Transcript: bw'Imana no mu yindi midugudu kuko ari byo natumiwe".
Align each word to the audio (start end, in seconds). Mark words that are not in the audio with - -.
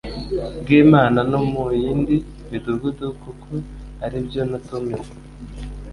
bw'Imana 0.61 1.19
no 1.31 1.39
mu 1.51 1.63
yindi 1.81 2.15
midugudu 2.49 3.07
kuko 3.21 3.49
ari 4.03 4.17
byo 4.27 4.41
natumiwe". 4.49 5.09